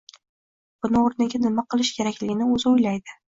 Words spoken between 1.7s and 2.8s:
qilish kerakligini oʻzi